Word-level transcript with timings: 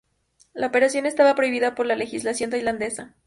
La 0.55 0.65
operación 0.65 1.05
estaba 1.05 1.35
prohibida 1.35 1.75
por 1.75 1.85
la 1.85 1.95
legislación 1.95 2.49
tailandesa. 2.49 3.13